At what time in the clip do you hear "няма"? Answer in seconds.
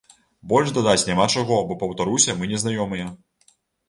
1.09-1.27